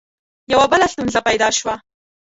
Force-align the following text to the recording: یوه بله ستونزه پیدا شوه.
یوه 0.51 0.65
بله 0.71 0.85
ستونزه 0.93 1.19
پیدا 1.27 1.47
شوه. 1.57 1.75